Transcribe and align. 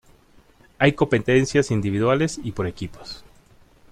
Hay 0.79 0.93
competencias 0.93 1.69
individuales 1.69 2.39
y 2.43 2.53
por 2.53 2.65
equipos. 2.65 3.23